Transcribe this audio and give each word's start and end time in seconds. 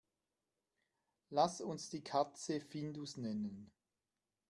Lass 1.29 1.61
uns 1.61 1.91
die 1.91 2.03
Katze 2.03 2.59
Findus 2.59 3.17
nennen. 3.17 3.71